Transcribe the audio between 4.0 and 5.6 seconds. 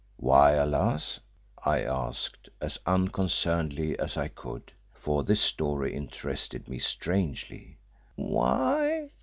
I could, for this